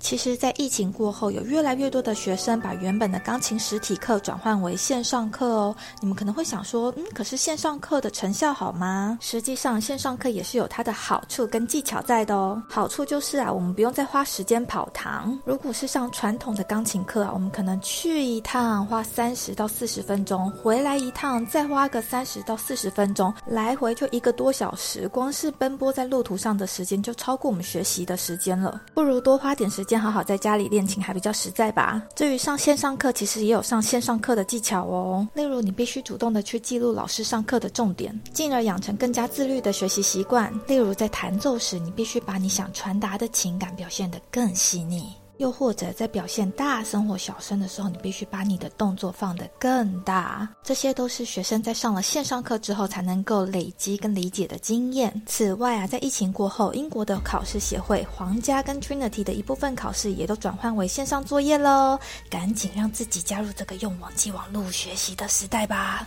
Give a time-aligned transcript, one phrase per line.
[0.00, 5.76] 其实，在疫情过后，有越来越多的学生把原本的钢琴实体课转换为线上课哦。
[6.00, 9.18] 你们可能会想说，嗯，可是线上课的成效好吗？
[9.20, 12.60] 实际上，线上课也是有它的好处跟技巧在的哦。
[12.68, 15.38] 好处就是啊，我们不用再花时间跑堂。
[15.44, 28.80] 如果是上传统的钢琴课啊，我们可能去一趟花三十到四十分钟，回来一趟再花个三十到四十分钟，来回就一个多小时，光是奔波在路途上的时间就超过我们学习的时间了。
[28.94, 32.00] 不如多花点时间先好好在家里练琴还比较实在吧。
[32.14, 35.26] 至于上线上课，其实也有上线上课的技巧哦。
[35.34, 40.54] 例如，你必须主动的去记录老师上课的重点，进而养成更加自律的学习习惯。
[40.68, 45.12] 例如，在弹奏时，你必须把你想传达的情感表现得更细腻。
[45.40, 50.46] 又或者在表现大声或小声的时候，你必须把你的动作放得更大。
[50.62, 55.10] 这些都是学生在上了线上课之后才能够累积跟理解的经验。
[55.24, 61.98] 此外啊，在疫情过后，英国的考试协会、皇家跟 Trinity 的一部分考试也都转换为线上作业喽。
[62.28, 66.06] 赶紧让自己加入这个用网际网络学习的时代吧！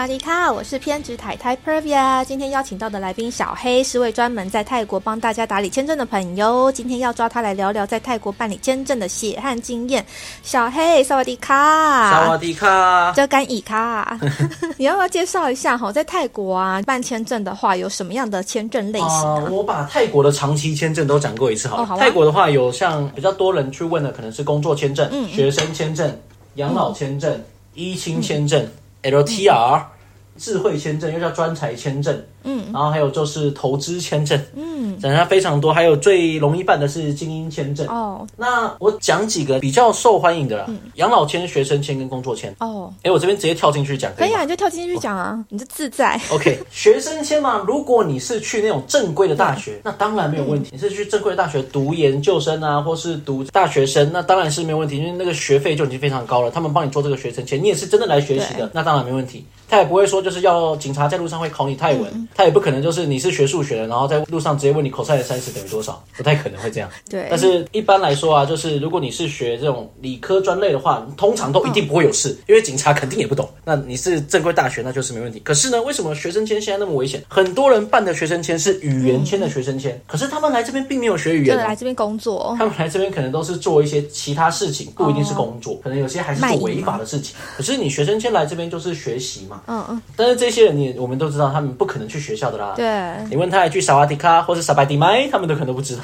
[0.00, 2.24] 萨迪卡，我是偏执太太 Pervia。
[2.24, 6.72] 今天邀请到的来宾小黑是位专门在泰国帮大家打理签证的朋友。
[6.72, 10.02] 今天要抓他来聊聊在泰国办理签证的血汗经验。
[10.42, 14.18] 小黑，萨瓦迪卡，萨瓦迪卡，这干乙卡，
[14.78, 15.92] 你要不要介绍一下哈？
[15.92, 19.50] 在泰国啊，办签证的话有什么样的签证类型？
[19.54, 21.98] 我把泰国的长期签证都讲过一次好了。
[21.98, 26.18] 泰国的话有像比较多人去问的，可能是工作签证、学生签证、
[26.54, 27.38] 养老签证、
[27.74, 28.66] 一亲签证。
[29.02, 29.99] LTR
[30.36, 32.22] 智慧签证又叫专才签证。
[32.42, 38.26] 嗯，然后还有就是投资签证，嗯，等下非常多，还有最容易办的是精英签证哦。
[38.34, 42.90] 那我讲几个比较受欢迎的啦，养老签、学生签跟工作签哦。
[43.02, 46.18] 哎，我这边直接跳进去讲，可以啊，你就跳进去讲啊，你就自在。
[46.30, 50.70] OK，学生签嘛，如果你是去那种正规的大学，那当然没有问题。
[50.72, 56.50] 你是去正规的大学读研究生啊，或是读大学生，那当然是没有问题，因为那个学费就已经非常高了。
[56.50, 59.44] 他们帮你做这个学生签，你也是真的来学习的，那当然没问题。
[59.70, 62.28] 他也不会说就是要警察在路上会考你泰文。
[62.34, 66.90] 他也不可能就是你是学数学的，然后在路上直接问你 cos 三十等于多少， 不太可能会这样。
[67.08, 73.48] 对，但是一般来说啊，就是如果你是学这种理科专类的话，通常都一定不会有事，因为警察肯定也不懂。
[73.64, 75.40] 那你是正规大学，那就是没问题。
[75.44, 77.22] 可是呢，为什么学生签现在那么危险？
[77.28, 87.36] 很多人办的学生签是语言签的学生签，可是他们来这边并没有学语言，来这边工作，他们来这边可能都是做一些其他事情，不一定是工作，可能有些还是做违法的事情。
[87.56, 90.02] 可是你学生签来这边就是学习嘛，嗯嗯。
[90.16, 92.74] 但是这些人你我们都知道，他们不可能去学校的啦。
[92.76, 92.86] 对。
[93.28, 96.02] 你问他一句萨瓦迪卡或是萨巴迪麦，他们都可能都不知道。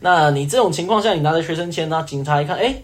[0.00, 2.04] 那你这种情况下，你拿着学生签呢？
[2.06, 2.74] 警察一看，哎。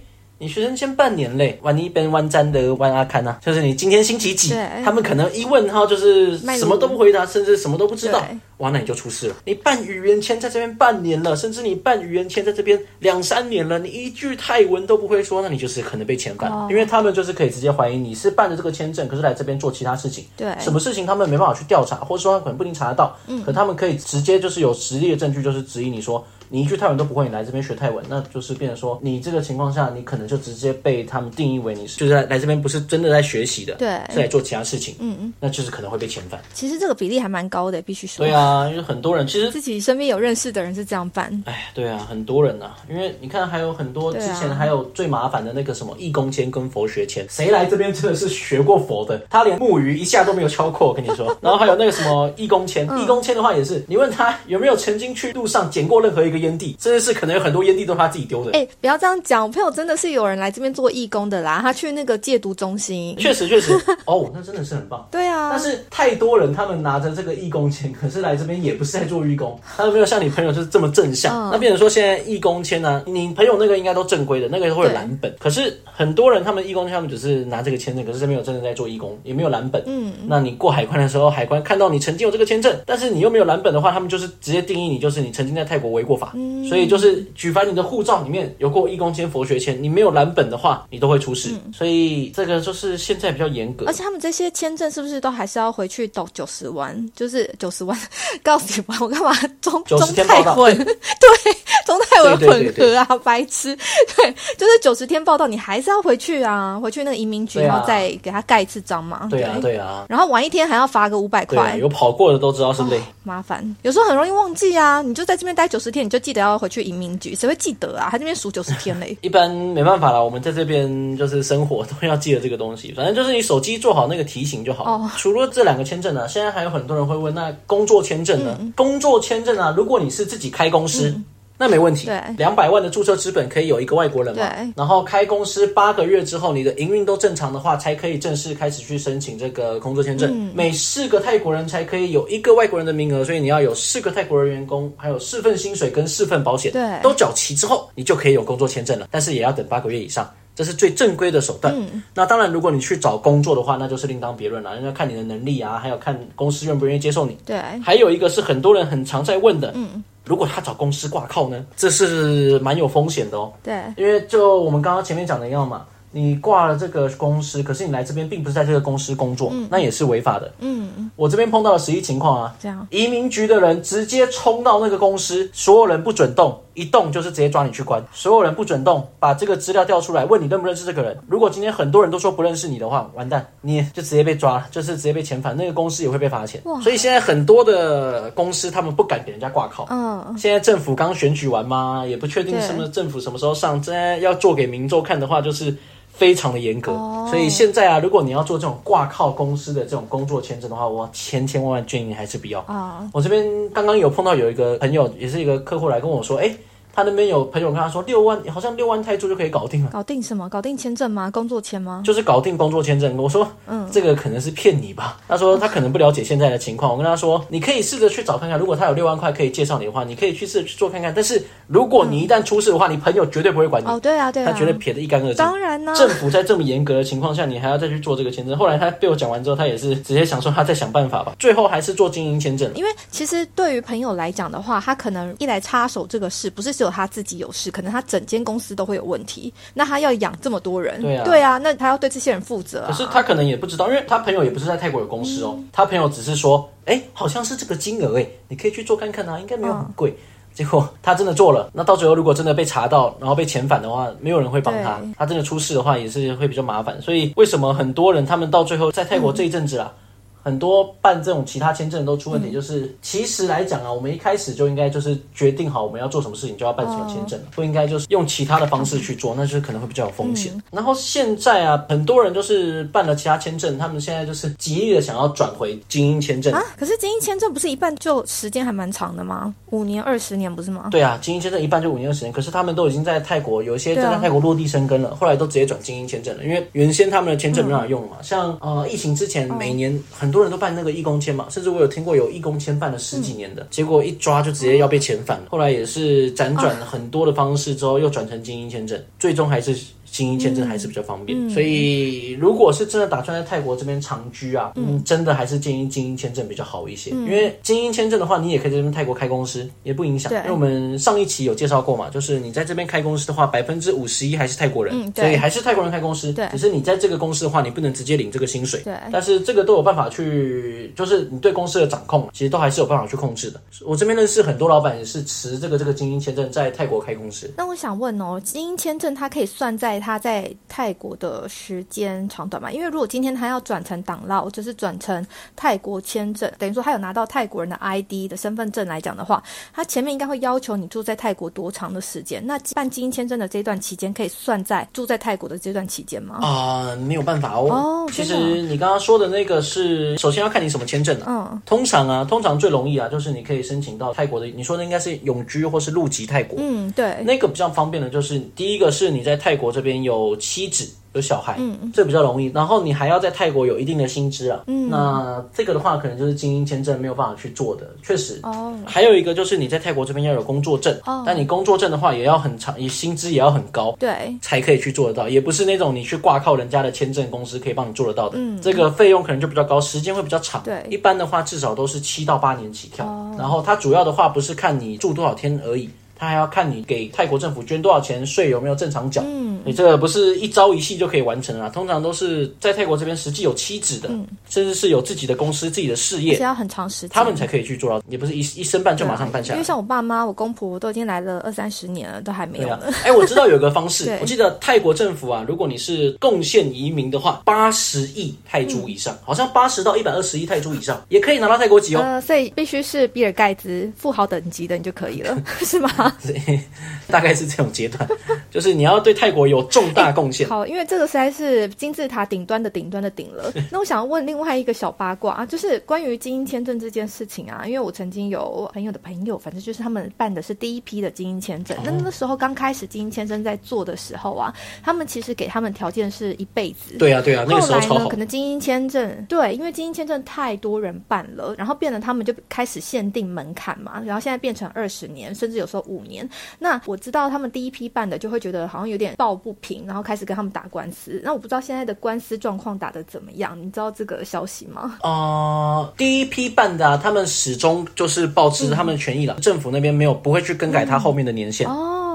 [0.43, 4.55] 你学生签半年嘞，万一边弯站的弯阿看呐，就是你今天星期几？
[4.83, 8.25] 他们可能一问他就是什么都不回答，甚至什么都不知道。
[8.57, 9.35] 哇，那你就出事了。
[9.45, 20.25] 你办语言签在这边半年了，甚至你办语言签在这边两三年了，你一句泰文都不会说，那你就是可能被遣返，因为他们就是可以直接怀疑你是办的这个签证，可是来这边做其他事情。
[20.39, 23.15] 对，什么事情他们没办法去调查，或者说他可能不一定查得到。
[23.27, 26.27] 嗯，可他们可以直接就是有实力的证据，就是质疑你说。
[26.51, 36.41] 你一句泰文都不会，你来这边学泰文，那就是变成说，你这个情况下，你可能就直接被他们定义为你是就是来这边不是真的在学习的，对，是来做其他事情，嗯嗯，那就是可能会被遣返。
[36.53, 38.27] 其实这个比例还蛮高的，必须说。
[38.27, 41.31] 对啊，因为很多人其实自己身边有认识的人是这样办。
[41.47, 51.37] 哎，对啊，很多人呐，因为你看还有很多之前还有最麻烦的那个什么义工签跟佛学签，谁来这边真的是学过佛的，他连木鱼一下都没有敲过，我跟你说。
[51.41, 57.11] 然后还有那个什么义工签，义工签的话也是，你问他有没有曾经去路上捡过任何一个烟蒂，真的是。
[57.21, 58.53] 可能有很多烟蒂都是他自己丢的。
[58.53, 61.59] 哎，不要这样讲，我朋友真的是有人来这边做义工的啦。
[61.61, 63.79] 他去那个戒毒中心，确实确实。
[64.07, 65.07] 哦，那真的是很棒。
[65.11, 65.51] 对啊。
[65.51, 71.51] 但是太多人，他们拿着这个义工签，可是来这边也不是在做义工，他们没有像你朋友就是这么正向。
[71.51, 75.35] 那变成说现在义工签呢，你朋友那个应该都正规的，那个会有蓝本。
[75.39, 79.83] 可是很多人他们义工签，他们只是拿这个签证，可是没有真的在做义工，也没有蓝本。
[79.87, 80.15] 嗯。
[80.27, 86.30] 那你过海关的时候，海关看到你曾经有这个签证，但是你又没有蓝本的话，他们就是直接定义你就是你曾经在泰国违过法。
[86.35, 86.67] 嗯。
[86.67, 87.91] 所以就是举凡你的。
[87.91, 91.51] 护照里面有过一公斤、佛学签，你没有蓝本的话，你都会出事。
[91.75, 93.85] 所以这个就是现在比较严格。
[93.87, 97.11] 而且他们这些签证是不是都还是要回去抖九十万？
[97.17, 97.99] 就是九十万，
[98.45, 100.73] 告诉你吧我干嘛中中泰混？
[100.79, 101.57] 对，
[101.91, 103.77] 中泰文混合啊，白痴。
[104.17, 109.27] 对，就是九十天报道，你还是要回去啊，回去那个移民局，然后再给他盖一次章嘛。
[109.29, 110.07] 对啊，对啊。
[110.09, 111.77] 然后晚一天还要罚个五百块。
[111.81, 113.77] 有跑过的都知道是累，麻烦。
[113.83, 118.07] 有时候很容易忘记啊，你就在这边待九十天，你就记得要回去移民局，谁会记得啊？
[118.09, 119.19] 他这边数九十天嘞。
[119.23, 122.93] 一般没办法啦，我们在这边就是生活都要记得这个东西。
[122.93, 124.85] 反正就是你手机做好那个提醒就好。
[124.85, 125.11] 哦。
[125.17, 128.57] 除了这两个签证呢，现在还有很多人会问，那工作签证呢？
[128.77, 131.13] 工作签证啊，如果你是自己开公司。
[131.61, 134.49] 那没问题，对，两百万的注册资本可以有一个外国人嘛？
[134.49, 134.73] 对。
[134.75, 140.51] 然后开公司八个月之后，你的营运都正常的话，才可以正式开始去申请这个工作签证。
[140.55, 149.09] 每四个泰国人才可以有一个外国人的名额，所以你要有四个泰国人员工，还有四份薪水跟四份保险，对，都缴齐之后，你就可以有工作签证了。
[149.11, 151.75] 但是也要等八个月以上，这是最正规的手段。
[152.15, 157.37] 那当然，如果你去找工作的话，那就是另当别论了，人家看你的能力啊，还有看公司愿不愿意接受你。
[157.45, 157.61] 对。
[157.85, 160.03] 还有一个是很多人很常在问的，嗯。
[160.31, 163.53] 如果他找公司挂靠呢，这是蛮有风险的哦。
[163.65, 165.85] 对，因为就我们刚刚前面讲的一样嘛。
[166.13, 170.53] 你挂了这个公司，可是你来这边并不是在这个公司工作，那也是违法的。
[170.59, 181.17] 嗯，我这边碰到了实际情况啊，这样，移民局的人直接冲到那个公司，所有人不准动，一动就是直接抓你去关，所有人不准动，把这个资料调出来，问你认不认识这个人。
[181.29, 186.63] 如果今天很多人都说不认识你的话，完蛋，你就直接被抓，就是直接被遣返，那个公司也会被罚钱。
[186.83, 189.87] 所以现在很多的公司他们不敢给人家挂靠。
[189.91, 195.77] 嗯，现在政府刚选举完嘛，也不确定什么政府什么时候上，真要做给民众看的话，就是。
[196.21, 196.93] 非常的严格，
[197.31, 203.09] 所以现在啊，如果你要做这种挂靠公司的这种工作签证的话，我千千万万建议你还是不要啊。
[203.15, 206.55] 我这边刚刚有碰到有一个朋友，也是一个客户来跟我说，哎。
[206.95, 209.91] 他那边有朋友跟他说，六万好像六万泰铢就可以搞定了。
[209.91, 210.49] 搞定什么？
[210.49, 211.31] 搞定签证吗？
[211.31, 212.03] 工作签吗？
[212.05, 213.17] 就是搞定工作签证。
[213.17, 215.19] 我说，嗯，这个可能是骗你吧。
[215.29, 216.91] 他说他可能不了解现在的情况。
[216.91, 221.13] 我跟他说，你可以试着去找看看，如果他有六万块可以介绍你的话，你可以去试着去做看看。
[221.15, 223.87] 但是如果你一旦出事的话，你朋友绝对不会管你。
[223.87, 225.37] 哦，对啊，对啊，他绝对撇得一干二净。
[225.37, 228.57] 当然呢，政府在这么严格的情况下，你还要再去做这个签证。
[228.57, 231.35] 后来他被我讲完之后，他也是直接想说他在想办法吧。
[231.39, 232.71] 最后还是做经营签证。
[232.75, 237.71] 因为其实对于朋友来讲的话，他可能一来插手这个事，不是只有他自己有事。
[237.71, 242.87] 可能他整间公司都会有问题，那他要养这么多人，对啊，对啊，那他要对这些人负责。
[242.87, 250.17] 可是他可能也不知道，因为他朋友也不是在泰国有公司哦，他朋友只是说，哎，好像是这个金额，哎，你可以去做看看啊，应该没有很贵。
[250.55, 257.01] 结果他真的做了，那到最后如果真的被查到，然后被遣返的话，没有人会帮他，他真的出事的话也是会比较麻烦。
[257.03, 259.93] 所以为什么很多人他们到最后在泰国这一阵子啊？
[260.43, 270.53] 很多办这种其他签证都出问题，就是其实来讲啊，我们一开始就应该就是决定好我们要做什么事情就要办什么签证，不应该就是用其他的方式去做，那就是可能会比较有风险。
[270.71, 276.63] 然后现在啊，很多人就是办了其他签证，他们现在就是极力的想要转回精英签证啊。
[276.77, 279.55] 可是精英签证不是一办就时间还蛮长的吗？
[279.71, 280.89] 五年、二十年不是吗？
[280.91, 282.33] 对啊，精英签证一办就五年、二十年。
[282.33, 288.17] 可是他们都已经在泰国有一些在泰国落地生根了，后来都直接转精英签证了，因为原先他们的签证没法用嘛。
[288.23, 291.11] 像呃疫情之前，每年很多人都办那个义工。
[291.11, 299.77] 工签嘛，甚至我有听过有义工签办了十几年的，结果一抓就直接要被遣返，后来也是辗转很多的方式之后，又转成精英签证，最终还是。
[300.11, 307.11] 精英签证还是比较方便，所以如果是真的打算在泰国这边长居啊，嗯，真的还是建议精英签证比较好一些。
[307.11, 310.33] 因为精英签证的话，你也可以在这边泰国开公司，也不影响。
[310.33, 316.33] 因为我们上一期有介绍过嘛，就是你在这边开公司的话，百分之五十一还是泰国人，所以还是泰国人开公司。
[316.33, 318.81] 对，只是你在这个公司的话，你不能直接领这个薪水。
[318.81, 323.61] 对，但是这个都有办法去，就是你对公司的掌控，其实都还是有办法去控制的。
[323.87, 327.51] 我这边认识很多老板也是持这个这个精英签证在泰国开公司。
[327.57, 330.95] 那我想问哦，精英签证它可以算在他在泰。
[331.01, 335.27] 国的时间长短嘛，因为如果今天他要转成党捞，就是转成
[335.57, 339.43] 泰国签证，等于说他有拿到泰国人的 ID 的身份证来讲的话，
[339.73, 342.45] 他前面应该会要求你住在泰国多长的时间？
[342.47, 346.41] 那办精英签证的这段期间可以算在住在泰国的这段期间吗？
[346.43, 347.71] 啊，没有办法哦。
[347.71, 351.25] 哦，其实你刚刚说的那个是，首先要看你什么签证啊。
[351.29, 356.59] 嗯，通常啊，通常最容易啊，就是你可以申请到泰国的，你说的应该是永居或是入籍泰国。
[356.61, 362.47] 嗯，对，那个比较方便的就是第一个是你在泰国这边有妻子有小孩，嗯，这比较容易。
[362.55, 368.39] 然后你还要在泰国有一定的薪资啊，嗯，那这个的话可能就是精英签证没有办法去做的，确实。
[368.45, 375.29] 哦，还有一个就是你在泰国这边要有工作证，哦，但你工作证的话也要很长，你薪资也要很高，对，才可以去做得到。
[375.29, 383.05] 也不是那种你去挂靠人家的签证公司可以帮你做得到的，嗯，这个费用可能就比较高，时间会比较长，对，一般的话至少都是七到八年起跳。
[383.37, 385.91] 然后它主要的话不是看你住多少天而已。
[386.21, 394.11] 他还要看你给泰国政府捐多少钱，税有没有正常缴，嗯，你这个不是一朝一夕就可以完成的啦，通常都是在泰国这边实际有妻子的，
[394.51, 399.57] 甚至是有自己的公司、自己的事业，是要很长时间，他们才可以去做到，也不是一一生办就马上办下来。
[399.57, 402.93] 因为像我爸妈、我公婆都已经来了二三十年了，都还没有呢。
[403.03, 412.03] 哎，我知道有个方式， 我记得泰国政府啊，如果你是贡献移民的话，八十亿泰铢以上，好像八十到一百二十亿泰铢以上，也可以拿到泰国籍哦。
[412.03, 416.10] 呃，所以必须是比尔盖茨富豪等级的你就可以了， 是吗？
[417.09, 418.09] 大概是这种阶段，
[418.51, 420.49] 就是你要对泰国有重大贡献。
[420.49, 423.53] 好，因为这个实在是金字塔顶端的顶端的顶了。
[423.71, 431.77] 那我想要问另外一个小八卦啊，就是关于精英签证这件事情啊，因为我曾经有朋友的朋友，反正就是他们办的是第一批的精英签证。
[431.85, 434.53] 那那时候刚开始精英签证在做的时候啊，
[434.83, 436.97] 他们其实给他们条件是一辈子。
[436.99, 438.09] 对啊，对啊，那个时候超好。
[438.09, 446.29] 可能精英签证对，因为精英签证太多人办了，然后变得他们就开始限定门槛嘛，然后现在变成二十年，甚至有时候五年。
[446.59, 451.21] 那我知道他们第一批办的就会觉得好像有点抱不平，然后开始跟他们打官司。
[451.23, 453.57] 那我不知道现在的官司状况打得怎么样？
[453.61, 454.97] 你知道这个消息吗？
[455.03, 461.69] 呃，第一批办的，他们始终就是保持他们的权益了，政府那边没有不会去更改他后面的年限。
[461.69, 462.10] 哦，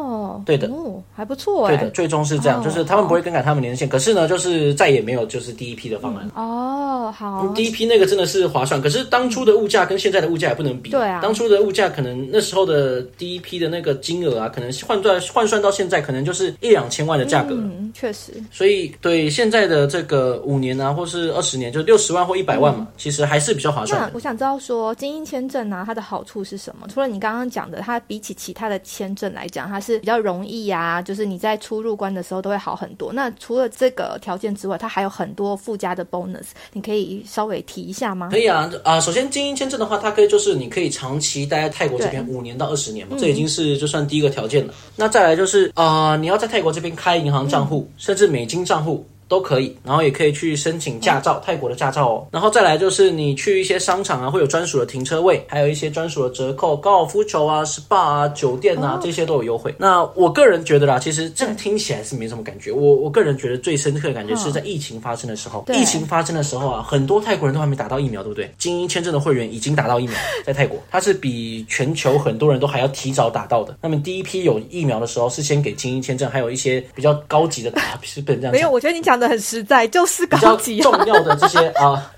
[0.45, 0.69] 对的，
[1.13, 1.67] 还不错。
[1.67, 3.89] 对的，最终是这样，就是他们不会更改他们年限。
[3.89, 6.29] 可是呢，就是再也没有就是第一批的方案。
[6.35, 7.47] 哦，好。
[7.55, 10.91] 第一批那个真的是划算，可是当初的物价跟现在的物价也不能比。
[10.91, 17.55] 对啊，当初的物价可能那时候的第一批的那个金额啊，可能换算换算到现在，可能就是一两千万的价格。
[17.55, 18.33] 嗯，确实。
[18.51, 24.01] 所以对现在的这个五年啊，或是二十年，就六十万或一百万嘛，其实还是比较划算。
[24.01, 26.87] 那我想知道说，精英签证啊，它的好处是什么？
[26.91, 33.13] 除了你刚刚讲的，它比起其他的签证来讲，它是比较容易呀，就是你在出入关的时候都会好很多。
[33.13, 38.29] 那除了这个条件之外，它还有很多附加的 bonus，你可以稍微提一下吗？
[38.31, 44.73] 可以啊，啊，首先精英签证的话，它可以就是你可以长期待在泰国这边五年到二十年嘛，这已经是就算第一个条件了。
[44.95, 49.05] 那再来就是啊，你要在泰国这边开银行账户，甚至美金账户。
[49.27, 52.27] 都可以，然后也可以去申请驾照，泰国的驾照哦。
[52.31, 59.73] 然后再来就是你去一些商场啊，会有专属的停车位，还有一些专属的折扣，高尔夫球啊、SPA 啊、酒店啊这些都有优惠。
[59.79, 62.71] 那我个人觉得啦，其实这样听起来是没什么感觉。
[62.71, 68.53] 我我个人觉得最深刻的感觉是在疫情发生的时候，疫情发生的时候啊，很多泰国人都还没打到疫苗，对不对？
[68.59, 70.15] 精英签证的会员已经打到疫苗，
[70.45, 73.75] 在泰国，它是比全球很多人都还要提早打到的。
[73.81, 78.51] 那么第一批有疫苗的时候，是先给精英签证，还有一些比较高级的打， 是不能这样。
[78.51, 79.14] 没有，我觉得你讲。
[79.15, 82.11] 讲的很实在，就是高级重要的这些啊。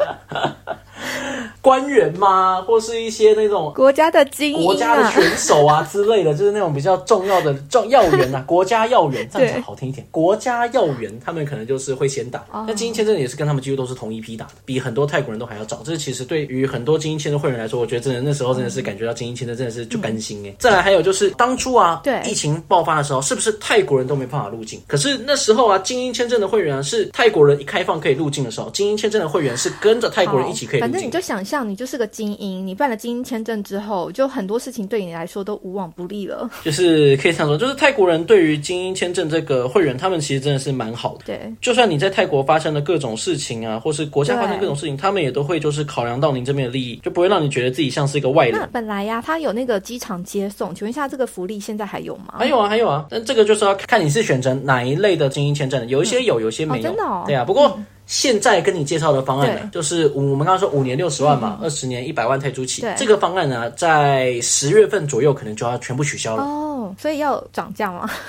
[1.61, 2.61] 官员吗？
[2.61, 10.05] 或是一些那种国家的精英、国家的选手啊之类的，就是那种比较重要的重要员啊， 国家要员，这样讲好听一点。
[10.11, 12.45] 国家要员，他们可能就是会先打。
[12.67, 15.81] 那精英签证也是跟他们几乎都是同一批打的，比很多泰国人都还要早。
[15.83, 20.55] 这其实对于很多精英签证会员来说，我觉得真的那时候真的是感觉到精英签证真的是就甘心哎。
[20.59, 24.81] 再来还有就是当初啊，对疫情爆发的时候，是不是泰国人都没办法入境？
[24.87, 30.87] 可是那时候啊，精英签证的会员啊，是泰国人一开放可以入境的时候，精英签证的会员是跟着泰国人一起可以。
[30.88, 32.65] 反正你就想象，你就是个精英。
[32.65, 36.50] 你办了精英签证之后，就很多事情对你来说都无往不利了。
[36.63, 41.24] 就是可以这样说，就是泰国人对于精英签证这个会员，他们其实真的是蛮好的。
[41.25, 48.58] 对，就算你在泰国发生了各种事情啊，或是国家发生各种事情，他们也都会就是考量到您这边的利益，就不会让你觉得自己像是一个外人。
[48.58, 52.36] 那本来呀，他有那个机场接送，请问一下，这个福利现在还有吗？
[52.38, 53.06] 还有啊，还有啊。
[53.10, 56.84] 但这个就是要看你是选择哪一类的精英签证，有一些有，有些没有。
[56.84, 57.03] 真的？
[57.25, 57.77] 对啊，不过。
[58.07, 62.83] 现在跟你介绍的方案呢，就是我们刚刚说五年六十万嘛，二十年一百万泰铢起。
[62.97, 66.43] 这个方案呢，在十月份左右可能就要全部取消了。
[66.43, 68.09] 哦，所以要涨价吗？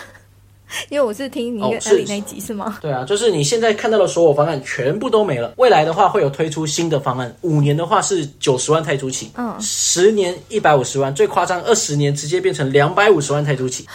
[0.91, 2.77] 因为我是听你那里那集是吗？
[2.83, 5.55] 对啊，就是你现在看到的所有方案全部都没了。
[5.57, 13.87] 未来的话会有推出新的方案，五年的话是九十万泰铢起，嗯，十年一百五十万，最夸张二十年直接变成两百五十万泰铢起。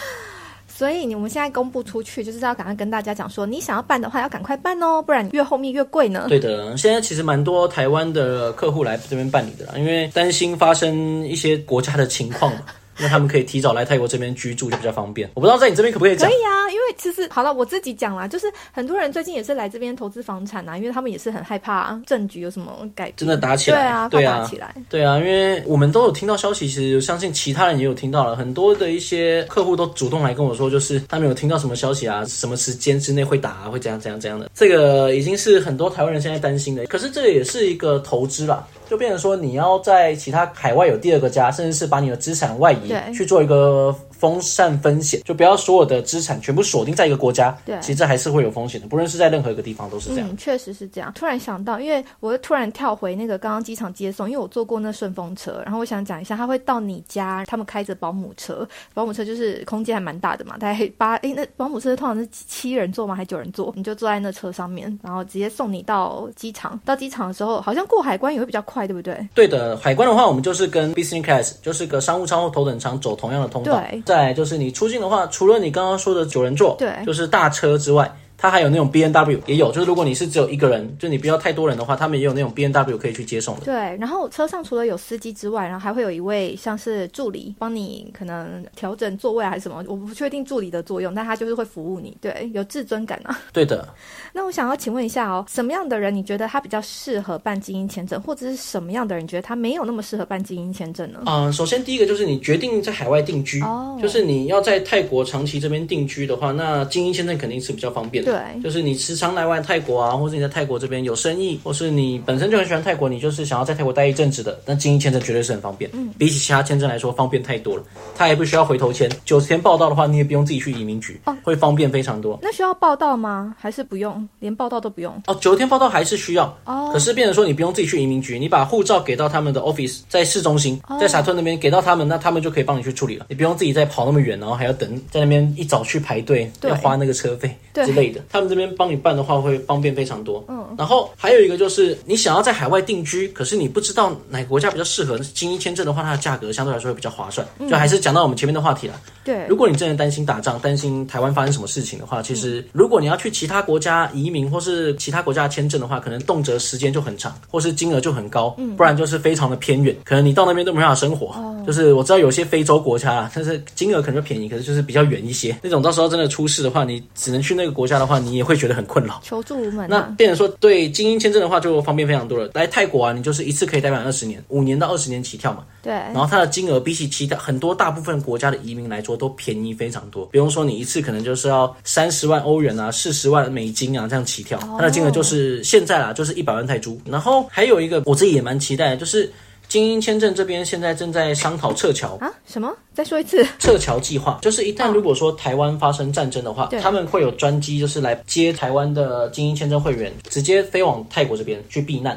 [0.76, 6.26] 所以你我们现在公布出去，就是要赶快跟大家讲说，你想要办的话，要赶快办哦，不然越后面越贵呢。
[6.28, 12.62] 对的，现在其实蛮多台湾的客户来这边办理的啦，因为担心发生一些国家的情况嘛。
[12.98, 15.28] 那他们可以提早来泰国这边居住就比较方便。
[15.34, 16.28] 我不知道在你这边可不可以讲？
[16.28, 36.86] 可以啊，因为其实好了，我自己讲啦，就是很多人最近也是来这边投资房产啊，因为他们也是很害怕政局有什么改变，真的打起来，对啊，对啊，打起来，对啊，因为我们都有听到消息，其实相信其他人也有听到了，很多的一些客户都主动来跟我说，就是他们有听到什么消息啊，什么时间之内会打，啊，会怎样怎样怎样的，这个已经是很多台湾人现在担心的。
[36.86, 38.66] 可是这个也是一个投资啦。
[38.88, 43.94] 就变成说，你要在其他海外有第二个家，甚至是把你的资产外移去做一个。
[44.32, 47.56] 分散风险，就不要所有的资产全部锁定在一个国家。
[47.64, 50.28] 对其实这还是会有风险的，不论是在任何一个地方都是这样。
[50.30, 51.12] 嗯，确实是这样。
[51.14, 63.14] 突然想到，因为我又突然跳回那个刚刚机场接送，因为我坐过那顺风车，然后我想讲一下，他会到你家，他们开着保姆车，保姆车就是空间还蛮大的嘛，大概八哎，那保姆车通常是七人坐吗？
[63.14, 63.72] 还九人坐？
[63.76, 66.78] 你就坐在那车上面，然后直接送你到机场。
[66.84, 69.26] 到机场的时候，好像过海关也会比较快，对不对？
[69.34, 74.02] 对的，海关的话，我们就是跟 business class，就是个商务舱或头等舱走同样的通道对。
[74.14, 78.16] 再就是你出境的话，除了你刚刚说的九人座，对就是大车之外。
[78.44, 83.64] 它还有那种 B N W 也有，就是如果你是只有一个人，就你不要太多人的话，他们也有那种 B N W 可以去接送的。
[83.64, 93.40] 对，然后车上除了有司机之外，然后还会有一位像是助理，帮你可能调整座位啊还是什么，我不确定助理的作用，但他就是会服务你，对，有至尊感啊。
[93.50, 93.88] 对的，
[94.34, 101.22] 那我想要请问一下哦，什么样的人你觉得他比较适合办精英签证，或者是什么样的人觉得他没有那么适合办精英签证呢？
[101.24, 108.33] 嗯、首先第一个就是你决定在海外定居，哦就是你要在泰国长期这边定居的话，那精英签证肯定是比较方便的。
[108.34, 115.88] 对就是你时常来玩泰国啊，或者你在泰国这边有生意，或是你本身就很喜欢泰国，你就是想要在泰国待一阵子的，那精英签证绝对是很方便。
[115.92, 117.82] 嗯，比起其他签证来说，方便太多了。
[118.16, 122.38] 他也不需要回头签，九十天报到的话，你也不用自己去移民局，哦会方便非常多。
[122.42, 123.54] 那需要报到吗？
[123.58, 124.28] 还是不用？
[124.40, 125.12] 连报到都不用？
[125.26, 138.20] 哦，九十天报到还是需要，哦可是变成说你不用自己去移民局，你把护照给到他们的 office，在市中心，哦在沙吞那边给到他们，那他们就可以帮你去处理了，你不用自己再跑那么远，然后还要等在那边一早去排队，要花那个车费之类的。
[138.30, 140.44] 他们这边帮你办的话会方便非常多。
[140.48, 147.46] 嗯，然后还有一个就是你想要在海外定居，可是你不知道哪个国家比较适合精英签证的话，它的价格相对来说会比较划算。
[147.68, 148.94] 就还是讲到我们前面的话题了。
[149.24, 161.34] 对如果你真的担心打仗，担心台湾发生什么事情的话，其实如果你要去其他国家移民或是其他国家签证的话，可能动辄时间就很长，或是金额就很高，不然就是非常的偏远，可能你到那边都没办法生活。
[161.66, 169.20] 就是我知道有些非洲国家啊，但是金额可能就便宜，可是就是比较远一些，那种到时候真的出事的话，你只能去那个国家的话，你也会觉得很困扰。
[169.22, 170.14] 求助无门那啊！
[170.16, 172.50] 变成说，对精英签证的话就方便非常多了。
[172.54, 175.64] 来泰国啊，你就是一次可以待满二十年，五年到二十年起跳嘛。
[175.82, 180.26] 对，然后它的金额比起其他很多大部分国家的移民来说都便宜非常多。
[180.26, 186.98] 比如说你一次可能就是要三十万欧元啊，四十万美金啊这样起跳，它的金额就是现在啦，就是一百万泰铢。
[187.04, 189.30] 然后还有一个我自己也蛮期待的，就是
[189.74, 192.14] 精英签证这边现在正在商讨撤侨。
[192.20, 192.72] 啊，什么？
[192.94, 193.44] 再说一次。
[193.58, 202.14] 撤侨计划就是一旦如果说台湾发生战争的话，对他们会有专机，就是来接台湾的精英签证会员，直接飞往泰国这边去避难。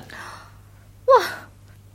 [1.07, 1.25] 哇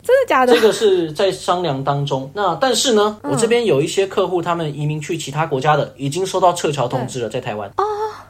[0.02, 0.60] 真的假的这？
[0.60, 2.28] 个是在商量当中。
[2.34, 7.70] 那但是呢，我这边有一些客户，他们移民去其他国家的，已经收到撤侨通知了，在台湾。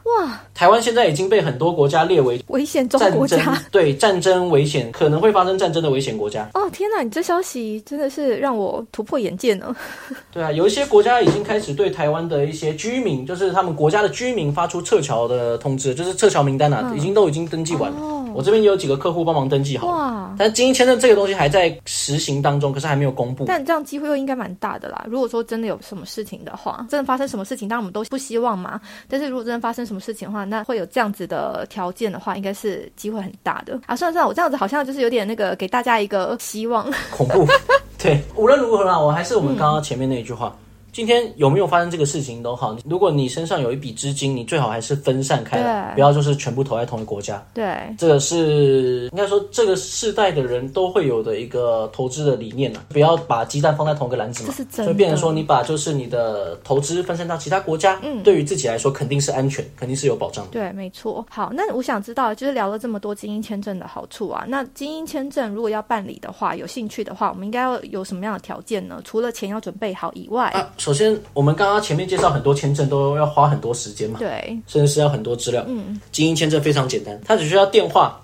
[0.03, 3.57] 哇，台湾现在已经被很多国家列为危险中国家。
[3.71, 6.49] 对战争危险，可能会发生战争的危险国家。
[6.53, 9.75] 哦天哪，你这消息真的是让我突破眼界呢。
[10.31, 17.97] 对啊，有一些国家已经开始对台湾的一些居民，就是他们国家的居民发出撤侨的通知，就是撤侨名单啊，已经都已经登记完了。
[18.33, 19.93] 我这边也有几个客户帮忙登记好了。
[19.93, 23.45] 哇，但是精英签证这个东西还在实行当中，可是还没有公布。
[23.45, 25.05] 但这样机会又应该蛮大的啦。
[25.07, 28.81] 如果说真的有什么事情的话，真的发生什么事情，当然我们都不希望嘛。
[29.07, 33.95] 但是如果真的发生什么什么事情的话，那会有这样子的条件的话，应该是机会很大的啊。
[33.95, 36.91] 算了算了，我这样子好像就是有点那个给大家一个希望。
[37.15, 37.45] 恐怖。
[38.01, 40.55] 对，无论如何啦，我还是我们刚刚前面那一句话。
[40.93, 47.43] 今天有没有发生这个事情都好，如果你身上有一笔资金，你最好还是分散开来，不要就是全部投在同一个国家。
[47.51, 60.51] 对，这个是应该说这个世代的人都会有的一个投资的理念啊，不要把鸡蛋放在同一个篮子嘛，这是真的所以变成说你把就是你的投资分散到其他国家，嗯，对于自己来说肯定是安全，肯定是有保障的。
[60.51, 61.25] 对，没错。
[61.27, 69.01] 好，那我想知道，就是聊了这么多精英签证的好处啊，那精英签证如果要办理的话，有兴趣的话，我们应该要有什么样的条件呢？
[69.03, 75.63] 除了钱要准备好以外，啊，首先我们刚刚前面介绍很多签证都要花很多时间嘛，对，甚至是要很多资料。
[75.65, 78.21] 嗯，精英签证非常简单，它只需要电话、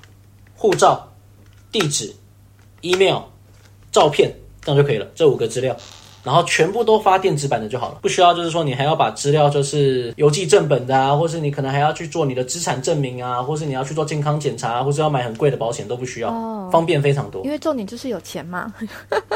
[0.57, 1.09] 护照、
[1.71, 2.13] 地址、
[2.81, 3.21] email、
[3.93, 4.29] 照片，
[4.61, 5.73] 这样就可以了，这五个资料。
[6.23, 17.49] 然后全部都发电子版的就好了，不需要就是说你还要把资料就是邮寄正本的啊，或是你可能还要去做你的资产证明啊，或是你要去做健康检查啊，或是要买很贵的保险都不需要，哦方便非常多因。
[17.49, 18.71] 为重点就是有钱嘛，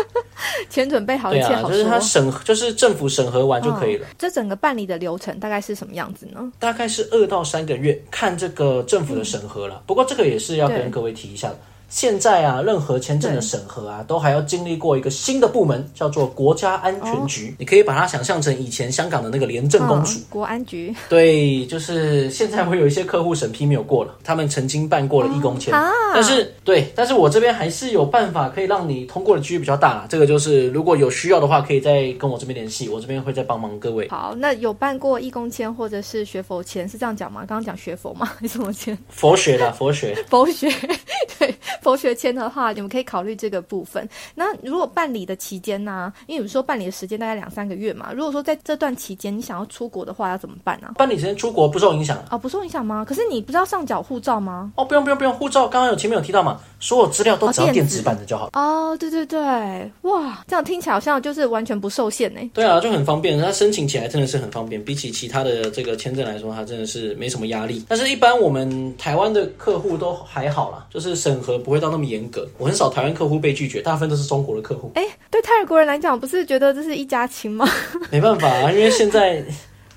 [0.70, 2.02] 钱准备好，对啊，一切好就是它说。
[2.02, 4.08] 审，就是政府审核完就可以了。
[4.20, 6.52] 这整个办理的流程大概是什么样子呢？
[6.60, 9.82] 大概是二到三个月，看这个政府的审核了。
[9.88, 11.58] 不过这个也是要跟各位提一下的，
[11.94, 17.56] 现在啊，任何签证的审核啊，都还要经历过一个新的部门，叫做国家安全局。
[17.60, 20.94] 你可以把它想象成以前香港的那个廉政公署，国安局。
[21.08, 25.72] 对，就是现在会有一些客户审批没有过了，他们曾经办过了义工签，
[26.16, 30.08] 但是对，但是我这边还是有办法可以让你通过的几率比较大啦。
[30.10, 34.10] 这个就是如果有需要的话，可以再跟我这边联系，我这边会再帮忙各位。
[34.10, 37.42] 好，那有办过义工签或者是学佛签是这样讲吗？
[37.48, 38.32] 刚刚讲学佛吗？
[38.42, 38.98] 你什么签？
[39.10, 40.68] 佛学的佛学，佛学
[41.38, 41.54] 对。
[41.84, 44.08] 佛学签的话，你们可以考虑这个部分。
[44.34, 46.12] 那如果办理的期间呢？
[46.28, 48.12] 因为你们说办理的时间大概两三个月嘛。
[48.14, 50.94] 如果说在这段期间你想要出国的话，要怎么办呢？
[50.96, 53.04] 办理时间出国不受影响哦，不受影响吗？
[53.08, 54.72] 可是你不是要上缴护照吗？
[54.78, 58.50] 哦，不用不用不用，护照刚刚有前面有提到嘛，所有资料都只要电子版的就好。
[58.54, 62.40] 哦，对对对，哇，这样听起来好像就是完全不受限呢。
[62.54, 67.84] 对啊，就很方便，它申请起来真的是很方便，比起其他的这个签证来说，它真的是没什么压力。
[67.90, 72.48] 但是，一般我们台湾的客户都还好啦，就是审核不会到那么严格。
[72.58, 74.92] 我很少台湾客户被拒绝，大部分都是中国的客户。
[74.96, 77.68] 哎，对泰国人来讲，不是觉得这是一家亲吗？
[78.12, 79.44] 没办法啊，因为现在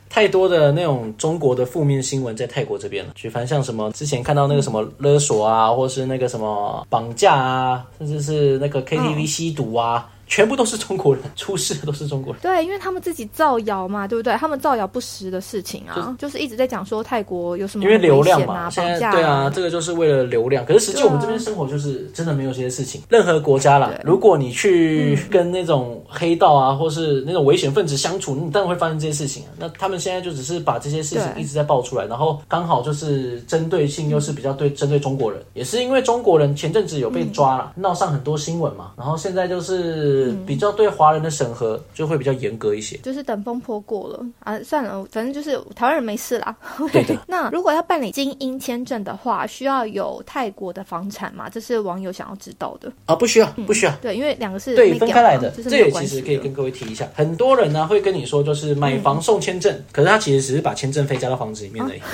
[0.08, 3.12] 太多的那种中国的负面新闻在泰国这边了。
[3.14, 10.08] 举凡像什么之前看到那个什么勒索啊，或是那个什么绑架啊，甚至是那个 KTV 吸毒啊。
[10.26, 12.42] 全部都是中国人，出事的都是中国人。
[12.42, 14.34] 对，因为他们自己造谣嘛，对不对？
[14.34, 20.66] 他们造谣不实的事情啊，就是一直在讲说泰国有什么因为流量嘛，现在对啊，这个就是为了流量。
[20.66, 23.00] 可是实际我们这边生活就是真的没有这些事情。
[23.08, 29.50] 任何国家啦，如果你去跟那种黑道啊，或是那种危险分子相处，你当然会发生这些事情啊。
[29.58, 40.15] 那他们现在就只是把这些事情一直在爆出来，然后刚好就是针对性又是比较对针对中国人，也是因为中国人前阵子有被抓了，闹上很多新闻嘛，然后现在就是。
[40.46, 46.56] 比较对华人的审核就会比较严格一些，就是等风波过了啊，算了，反正就是台湾人没事啦。
[46.92, 47.16] 对的。
[47.26, 51.48] 那如果要办理精英签证的话，需要有泰国的房产吗？
[51.48, 53.92] 这是网友想要知道的啊，不需要，不需要。
[54.02, 57.08] 对，因为两个是对分开来的，这也其实可以跟各位提一下。
[57.14, 62.00] 很多人呢会跟你说，就是买房送签证，可是他其实只是把签证费加到房子里面而已。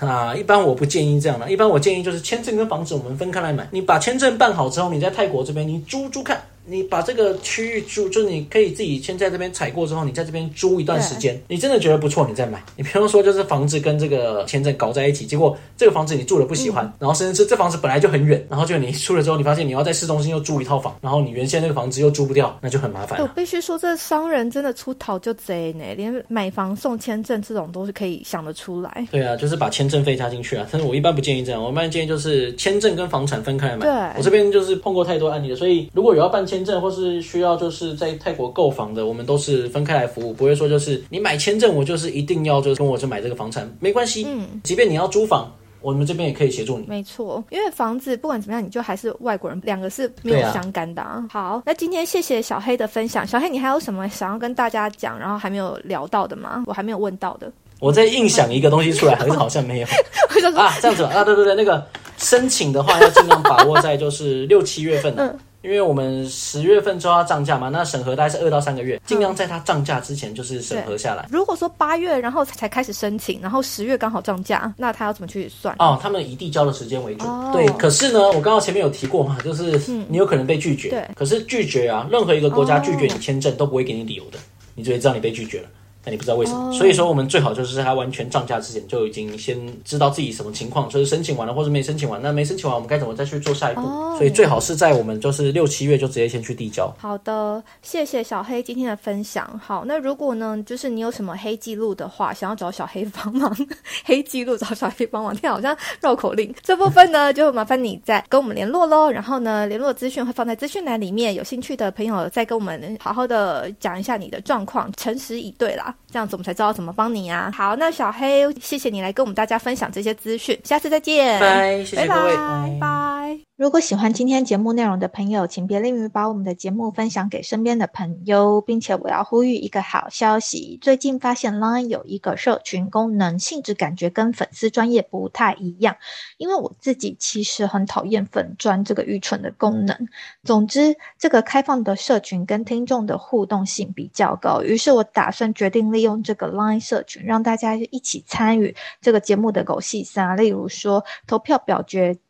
[0.00, 3.68] 啊，一般我不建议这样的，一般我建议就是签证跟房子我们分开来买。
[3.70, 6.42] 你把签证办好之后，你在泰国这边你租租看。
[6.64, 12.62] 你把这个区域租，就是你可以自己先在这边踩过之后，你在这边租一段时间，你真的觉得不错，你再买。
[12.76, 23.20] 你不用说，就是房子跟这个签证搞在一起，结果这个房子你住了不喜欢，然后甚至是这房子本来就很远，然后就你出了之后，你发现你要在市中心又租一套房，然后你原先那个房子又租不掉，那就很麻烦。
[23.20, 29.06] 我必须说，这商人真的出逃就贼呢，连买房送签证这种都是可以想得出来。
[29.10, 30.66] 对啊，就是把签证费加进去啊。
[30.70, 33.86] 但是我一般不建议这样，我一般建议就是签证跟房产分开来买。
[33.86, 44.26] 对，我这边就是碰过太多案例了，所以如果有要办签证或是需要就是在泰国购房的，我们都是分开来服务，不会说就是你买签证，我就是一定要就是跟我去买这个房产，没关系。
[44.28, 46.84] 嗯，即便你要租房，我们这边也可以协助你。
[46.86, 51.02] 没错，因为房子不管怎么样，你就还是外国人，两个是没有相干的。
[51.30, 53.26] 好，那今天谢谢小黑的分享。
[53.26, 56.62] 小黑，你还有什么想要跟大家讲，然后还没有聊到的吗？
[56.66, 57.50] 我还没有问到的。
[57.80, 59.86] 我在硬想一个东西出来，可是好像没有。
[60.54, 61.82] 啊，这样子啊，对对对，那个
[62.18, 65.34] 申请的话要尽量把握在就是六七月份的。
[65.62, 71.26] 因为我们十月份就要涨价嘛，那审核大概是二到三个月，尽量在它涨价之前就是审核下来。
[71.30, 75.74] 如果说八月然后才开始申请，然后十月刚好涨价，那他要怎么去算？
[75.78, 77.52] 哦，他们以递交的时间为准。
[77.52, 80.90] 对，可是呢，我刚刚前面有提过嘛，就是你有可能被拒绝。
[80.90, 84.38] 对，可是拒绝啊，任何一个国家拒绝你签证都不会给你理由的，
[84.74, 85.68] 你就会知道你被拒绝了。
[86.04, 93.82] 那你不知道为什么，所以说我们最好就是在它完全涨价之前就已经先知道自己什么情况，就是申请完了或者没申请完，那没申请完我们该怎么再去做下一步？
[94.16, 96.92] 所以最好是在我们就是六七月就直接先去递交。
[96.98, 99.60] 好的，谢谢小黑今天的分享。
[99.62, 103.56] 好，那如果呢，就是你有什么黑记录的话，想要找小黑帮忙，
[104.04, 106.52] 黑记录找小黑帮忙，听好像绕口令。
[106.62, 109.10] 这部分呢，就麻烦你再跟我们联络喽。
[109.10, 115.91] 然后呢，联络资讯会放在资讯栏里面，有兴趣的朋友再跟我们好好的讲一下你的状况，诚实以对啦。
[116.10, 117.50] 这样子我们才知道怎么帮你啊。
[117.54, 123.38] 好，那小黑，谢谢你来跟我们大家分享这些资讯，下次再见，拜，谢谢各位，拜拜。
[123.56, 135.96] 如果喜欢今天节目内容的朋友，请别吝于把我们的节目分享给身边的朋友，并且我要呼吁一个好消息：最近发现 Line 有一个社群功能，性质感觉跟粉丝专业不太一样。
[136.38, 140.08] 因为我自己其实很讨厌粉专这个愚蠢的功能。
[140.42, 152.18] 总之，这个开放的社群跟听众的互动性比较高，于是我打算决定利用这个 Line 社群，让大家一起参与这个节目的狗戏三，例如说投票表决。